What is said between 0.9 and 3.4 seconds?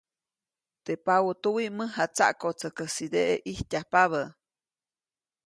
paʼutuwi mäjatsaʼkotsäjkäsideʼe